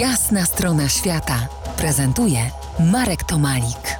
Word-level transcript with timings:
Jasna 0.00 0.44
strona 0.44 0.88
świata 0.88 1.48
prezentuje 1.76 2.38
Marek 2.92 3.24
Tomalik. 3.24 3.98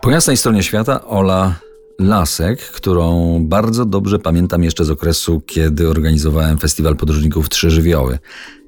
Po 0.00 0.10
jasnej 0.10 0.36
stronie 0.36 0.62
świata 0.62 1.04
Ola 1.04 1.54
Lasek, 1.98 2.60
którą 2.60 3.38
bardzo 3.44 3.84
dobrze 3.84 4.18
pamiętam 4.18 4.62
jeszcze 4.62 4.84
z 4.84 4.90
okresu, 4.90 5.42
kiedy 5.46 5.88
organizowałem 5.88 6.58
Festiwal 6.58 6.96
Podróżników 6.96 7.48
Trzy 7.48 7.70
Żywioły. 7.70 8.18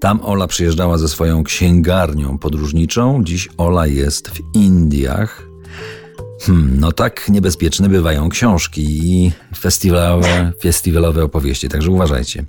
Tam 0.00 0.20
Ola 0.22 0.46
przyjeżdżała 0.46 0.98
ze 0.98 1.08
swoją 1.08 1.44
księgarnią 1.44 2.38
podróżniczą. 2.38 3.24
Dziś 3.24 3.48
Ola 3.56 3.86
jest 3.86 4.28
w 4.28 4.40
Indiach. 4.54 5.53
Hmm, 6.46 6.80
no 6.80 6.92
tak 6.92 7.28
niebezpieczne 7.28 7.88
bywają 7.88 8.28
książki 8.28 8.82
i 8.82 9.32
festiwalowe, 9.56 10.52
festiwalowe 10.60 11.24
opowieści, 11.24 11.68
także 11.68 11.90
uważajcie. 11.90 12.44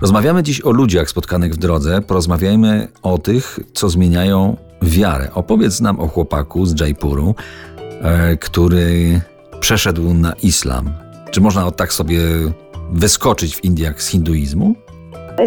Rozmawiamy 0.00 0.42
dziś 0.42 0.60
o 0.60 0.70
ludziach 0.70 1.10
spotkanych 1.10 1.54
w 1.54 1.56
drodze, 1.56 2.02
porozmawiajmy 2.02 2.88
o 3.02 3.18
tych, 3.18 3.58
co 3.74 3.88
zmieniają 3.88 4.56
wiarę. 4.82 5.30
Opowiedz 5.34 5.80
nam 5.80 6.00
o 6.00 6.08
chłopaku 6.08 6.66
z 6.66 6.80
Jaipuru, 6.80 7.34
e, 8.00 8.36
który 8.36 9.20
przeszedł 9.60 10.14
na 10.14 10.32
islam. 10.32 10.90
Czy 11.30 11.40
można 11.40 11.70
tak 11.70 11.92
sobie 11.92 12.20
wyskoczyć 12.92 13.56
w 13.56 13.64
Indiach 13.64 14.02
z 14.02 14.08
hinduizmu? 14.08 14.83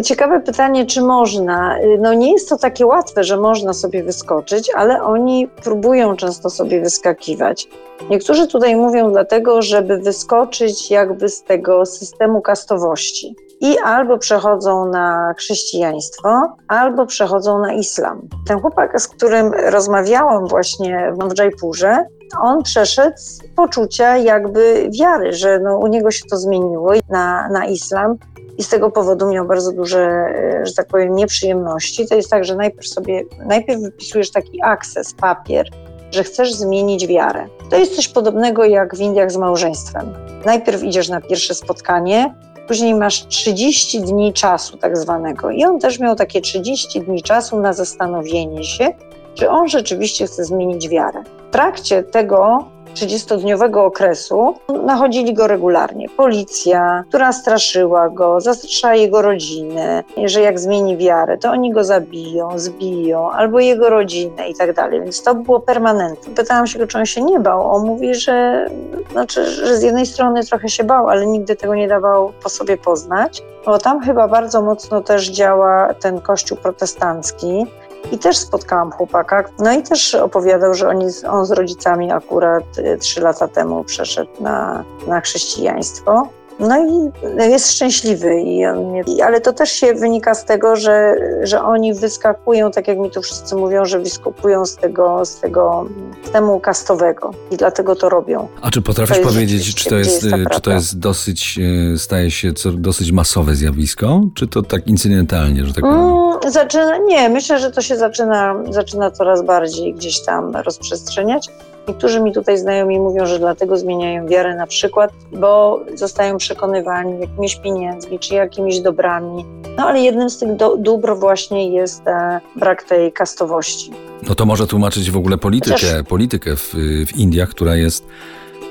Ciekawe 0.04 0.40
pytanie, 0.40 0.86
czy 0.86 1.02
można. 1.02 1.76
No 1.98 2.14
nie 2.14 2.32
jest 2.32 2.48
to 2.48 2.56
takie 2.56 2.86
łatwe, 2.86 3.24
że 3.24 3.36
można 3.36 3.72
sobie 3.72 4.02
wyskoczyć, 4.02 4.70
ale 4.74 5.02
oni 5.02 5.48
próbują 5.62 6.16
często 6.16 6.50
sobie 6.50 6.80
wyskakiwać. 6.80 7.68
Niektórzy 8.10 8.46
tutaj 8.46 8.76
mówią 8.76 9.10
dlatego, 9.10 9.62
żeby 9.62 9.98
wyskoczyć 9.98 10.90
jakby 10.90 11.28
z 11.28 11.42
tego 11.42 11.86
systemu 11.86 12.40
kastowości. 12.40 13.36
I 13.60 13.78
albo 13.78 14.18
przechodzą 14.18 14.90
na 14.90 15.34
chrześcijaństwo, 15.38 16.42
albo 16.68 17.06
przechodzą 17.06 17.58
na 17.58 17.72
islam. 17.72 18.28
Ten 18.48 18.60
chłopak, 18.60 19.00
z 19.00 19.08
którym 19.08 19.52
rozmawiałam 19.52 20.46
właśnie 20.46 21.12
w 21.34 21.38
Jaipurze, 21.38 22.06
on 22.42 22.62
przeszedł 22.62 23.16
z 23.16 23.40
poczucia 23.56 24.16
jakby 24.16 24.90
wiary, 25.00 25.32
że 25.32 25.58
no, 25.58 25.78
u 25.78 25.86
niego 25.86 26.10
się 26.10 26.24
to 26.30 26.36
zmieniło 26.36 26.92
na, 27.08 27.48
na 27.48 27.66
islam 27.66 28.18
i 28.58 28.62
z 28.62 28.68
tego 28.68 28.90
powodu 28.90 29.30
miał 29.30 29.46
bardzo 29.46 29.72
duże, 29.72 30.00
e, 30.00 30.66
że 30.66 30.72
tak 30.72 30.86
powiem, 30.86 31.14
nieprzyjemności. 31.14 32.06
To 32.08 32.14
jest 32.14 32.30
tak, 32.30 32.44
że 32.44 32.56
najpierw 32.56 32.88
sobie, 32.88 33.24
najpierw 33.46 33.80
wypisujesz 33.80 34.30
taki 34.30 34.62
akces, 34.62 35.14
papier, 35.14 35.68
że 36.10 36.24
chcesz 36.24 36.54
zmienić 36.54 37.06
wiarę. 37.06 37.46
To 37.70 37.76
jest 37.76 37.96
coś 37.96 38.08
podobnego 38.08 38.64
jak 38.64 38.96
w 38.96 39.00
Indiach 39.00 39.32
z 39.32 39.36
małżeństwem. 39.36 40.14
Najpierw 40.44 40.82
idziesz 40.82 41.08
na 41.08 41.20
pierwsze 41.20 41.54
spotkanie, 41.54 42.34
później 42.68 42.94
masz 42.94 43.26
30 43.26 44.00
dni 44.00 44.32
czasu 44.32 44.76
tak 44.76 44.96
zwanego 44.96 45.50
i 45.50 45.64
on 45.64 45.78
też 45.78 45.98
miał 45.98 46.16
takie 46.16 46.40
30 46.40 47.00
dni 47.00 47.22
czasu 47.22 47.60
na 47.60 47.72
zastanowienie 47.72 48.64
się, 48.64 48.88
czy 49.34 49.50
on 49.50 49.68
rzeczywiście 49.68 50.26
chce 50.26 50.44
zmienić 50.44 50.88
wiarę. 50.88 51.22
W 51.48 51.52
trakcie 51.52 52.02
tego 52.02 52.64
30-dniowego 52.94 53.84
okresu 53.84 54.54
nachodzili 54.84 55.34
go 55.34 55.46
regularnie. 55.46 56.08
Policja, 56.08 57.04
która 57.08 57.32
straszyła 57.32 58.08
go, 58.08 58.40
zastraszała 58.40 58.94
jego 58.94 59.22
rodzinę, 59.22 60.04
że 60.24 60.40
jak 60.40 60.60
zmieni 60.60 60.96
wiarę, 60.96 61.38
to 61.38 61.50
oni 61.50 61.72
go 61.72 61.84
zabiją, 61.84 62.58
zbiją, 62.58 63.30
albo 63.30 63.60
jego 63.60 63.90
rodzinę 63.90 64.48
i 64.48 64.54
tak 64.54 64.74
dalej. 64.74 65.00
Więc 65.00 65.22
to 65.22 65.34
było 65.34 65.60
permanentne. 65.60 66.34
Pytałam 66.34 66.66
się 66.66 66.78
go, 66.78 66.86
czy 66.86 66.98
on 66.98 67.06
się 67.06 67.22
nie 67.22 67.40
bał. 67.40 67.70
On 67.70 67.86
mówi, 67.86 68.14
że, 68.14 68.66
znaczy, 69.12 69.46
że 69.46 69.76
z 69.76 69.82
jednej 69.82 70.06
strony 70.06 70.44
trochę 70.44 70.68
się 70.68 70.84
bał, 70.84 71.08
ale 71.08 71.26
nigdy 71.26 71.56
tego 71.56 71.74
nie 71.74 71.88
dawał 71.88 72.32
po 72.42 72.48
sobie 72.48 72.76
poznać. 72.76 73.42
Bo 73.66 73.78
tam 73.78 74.00
chyba 74.00 74.28
bardzo 74.28 74.62
mocno 74.62 75.00
też 75.00 75.28
działa 75.28 75.94
ten 75.94 76.20
kościół 76.20 76.58
protestancki, 76.58 77.66
i 78.12 78.18
też 78.18 78.36
spotkałam 78.36 78.90
chłopaka, 78.90 79.44
no 79.58 79.72
i 79.72 79.82
też 79.82 80.14
opowiadał, 80.14 80.74
że 80.74 80.88
on 81.28 81.46
z 81.46 81.50
rodzicami 81.50 82.12
akurat 82.12 82.78
y, 82.78 82.98
trzy 82.98 83.20
lata 83.20 83.48
temu 83.48 83.84
przeszedł 83.84 84.30
na, 84.40 84.84
na 85.06 85.20
chrześcijaństwo. 85.20 86.28
No 86.60 86.86
i 86.86 87.50
jest 87.50 87.72
szczęśliwy, 87.72 88.40
i 88.40 88.66
on 88.66 88.92
nie, 88.92 89.24
ale 89.24 89.40
to 89.40 89.52
też 89.52 89.72
się 89.72 89.94
wynika 89.94 90.34
z 90.34 90.44
tego, 90.44 90.76
że, 90.76 91.14
że 91.42 91.62
oni 91.62 91.94
wyskakują, 91.94 92.70
tak 92.70 92.88
jak 92.88 92.98
mi 92.98 93.10
tu 93.10 93.22
wszyscy 93.22 93.56
mówią, 93.56 93.84
że 93.84 93.98
wyskakują 93.98 94.66
z 94.66 94.76
tego, 94.76 95.24
z 95.24 95.40
tego 95.40 95.86
systemu 96.24 96.60
kastowego 96.60 97.30
i 97.50 97.56
dlatego 97.56 97.96
to 97.96 98.08
robią. 98.08 98.48
A 98.62 98.70
czy 98.70 98.82
potrafisz 98.82 99.18
powiedzieć, 99.18 99.74
czy 99.74 99.90
to 99.90 99.96
jest, 99.96 100.24
jest 100.24 100.36
czy 100.52 100.60
to 100.60 100.70
jest 100.70 100.98
dosyć, 100.98 101.58
e, 101.94 101.98
staje 101.98 102.30
się 102.30 102.52
dosyć 102.74 103.12
masowe 103.12 103.54
zjawisko, 103.54 104.20
czy 104.34 104.46
to 104.46 104.62
tak 104.62 104.86
incydentalnie, 104.86 105.64
że 105.64 105.74
tak 105.74 105.82
powiem? 105.84 105.98
Mm, 105.98 106.52
zaczyna, 106.52 106.98
nie, 106.98 107.28
myślę, 107.28 107.58
że 107.58 107.70
to 107.70 107.82
się 107.82 107.96
zaczyna, 107.96 108.54
zaczyna 108.70 109.10
coraz 109.10 109.42
bardziej 109.42 109.94
gdzieś 109.94 110.20
tam 110.20 110.56
rozprzestrzeniać. 110.56 111.48
Niektórzy 111.88 112.20
mi 112.20 112.32
tutaj 112.32 112.58
znajomi 112.58 112.98
mówią, 112.98 113.26
że 113.26 113.38
dlatego 113.38 113.76
zmieniają 113.76 114.26
wiarę 114.26 114.56
na 114.56 114.66
przykład, 114.66 115.12
bo 115.32 115.80
zostają 115.94 116.36
przekonywani 116.36 117.20
jakimiś 117.20 117.56
pieniędzmi 117.56 118.18
czy 118.18 118.34
jakimiś 118.34 118.80
dobrami. 118.80 119.44
No 119.76 119.86
ale 119.86 120.00
jednym 120.00 120.30
z 120.30 120.38
tych 120.38 120.56
do, 120.56 120.76
dóbr 120.76 121.16
właśnie 121.16 121.72
jest 121.72 122.08
e, 122.08 122.40
brak 122.56 122.82
tej 122.82 123.12
kastowości. 123.12 123.90
No 124.28 124.34
to 124.34 124.46
może 124.46 124.66
tłumaczyć 124.66 125.10
w 125.10 125.16
ogóle 125.16 125.38
politykę, 125.38 125.72
Chociaż... 125.72 126.02
politykę 126.08 126.56
w, 126.56 126.74
w 127.06 127.16
Indiach, 127.16 127.48
która 127.48 127.76
jest 127.76 128.04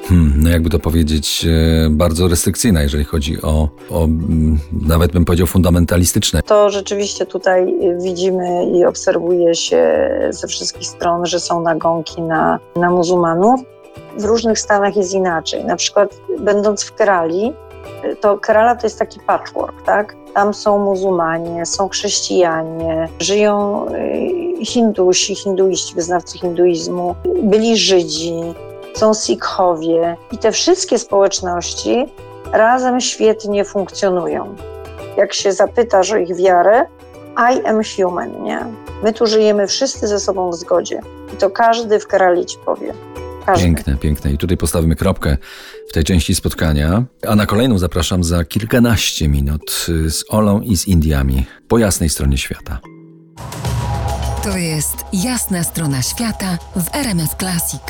hmm, 0.09 0.33
no 0.43 0.49
jakby 0.49 0.69
to 0.69 0.79
powiedzieć, 0.79 1.45
e, 1.85 1.89
bardzo 1.89 2.27
restrykcyjna, 2.27 2.81
jeżeli 2.81 3.03
chodzi 3.03 3.41
o, 3.41 3.69
o, 3.89 4.07
nawet 4.87 5.11
bym 5.11 5.25
powiedział, 5.25 5.47
fundamentalistyczne. 5.47 6.43
To 6.43 6.69
rzeczywiście 6.69 7.25
tutaj 7.25 7.73
widzimy 8.01 8.65
i 8.65 8.85
obserwuje 8.85 9.55
się 9.55 10.09
ze 10.29 10.47
wszystkich 10.47 10.87
stron, 10.87 11.25
że 11.25 11.39
są 11.39 11.61
nagonki 11.61 12.21
na, 12.21 12.59
na 12.75 12.91
muzułmanów. 12.91 13.59
W 14.17 14.25
różnych 14.25 14.59
stanach 14.59 14.95
jest 14.95 15.13
inaczej. 15.13 15.65
Na 15.65 15.75
przykład, 15.75 16.17
będąc 16.39 16.83
w 16.83 16.95
Kerali, 16.95 17.53
to 18.21 18.37
Kerala 18.37 18.75
to 18.75 18.85
jest 18.87 18.99
taki 18.99 19.19
patchwork, 19.19 19.81
tak? 19.81 20.15
Tam 20.33 20.53
są 20.53 20.85
muzułmanie, 20.85 21.65
są 21.65 21.89
chrześcijanie, 21.89 23.07
żyją 23.19 23.85
y, 24.61 24.65
Hindusi, 24.65 25.35
hinduiści, 25.35 25.95
wyznawcy 25.95 26.37
hinduizmu, 26.37 27.15
byli 27.43 27.77
Żydzi, 27.77 28.33
są 28.97 29.13
Sikhowie 29.13 30.17
i 30.31 30.37
te 30.37 30.51
wszystkie 30.51 30.99
społeczności 30.99 32.05
razem 32.53 33.01
świetnie 33.01 33.65
funkcjonują. 33.65 34.55
Jak 35.17 35.33
się 35.33 35.51
zapytasz 35.51 36.11
o 36.11 36.17
ich 36.17 36.35
wiarę, 36.35 36.85
I 37.53 37.65
am 37.67 37.81
human, 37.95 38.43
nie? 38.43 38.65
My 39.03 39.13
tu 39.13 39.27
żyjemy 39.27 39.67
wszyscy 39.67 40.07
ze 40.07 40.19
sobą 40.19 40.49
w 40.49 40.55
zgodzie. 40.55 41.01
I 41.33 41.37
to 41.37 41.49
każdy 41.49 41.99
w 41.99 42.07
Kerali 42.07 42.45
ci 42.45 42.57
powie. 42.65 42.93
Każdy. 43.45 43.65
Piękne, 43.65 43.95
piękne. 43.95 44.31
I 44.31 44.37
tutaj 44.37 44.57
postawimy 44.57 44.95
kropkę 44.95 45.37
w 45.89 45.93
tej 45.93 46.03
części 46.03 46.35
spotkania. 46.35 47.03
A 47.27 47.35
na 47.35 47.45
kolejną 47.45 47.77
zapraszam 47.77 48.23
za 48.23 48.43
kilkanaście 48.43 49.27
minut 49.27 49.87
z 50.09 50.23
Olą 50.29 50.61
i 50.61 50.77
z 50.77 50.87
Indiami 50.87 51.45
po 51.67 51.77
jasnej 51.77 52.09
stronie 52.09 52.37
świata. 52.37 52.79
To 54.43 54.57
jest 54.57 54.95
jasna 55.13 55.63
strona 55.63 56.01
świata 56.01 56.57
w 56.75 56.95
RMS 56.95 57.35
Classic. 57.39 57.81